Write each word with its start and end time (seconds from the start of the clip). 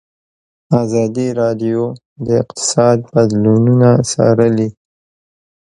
ازادي 0.81 1.27
راډیو 1.39 1.81
د 2.25 2.27
اقتصاد 2.41 2.97
بدلونونه 3.13 3.89
څارلي. 4.11 4.69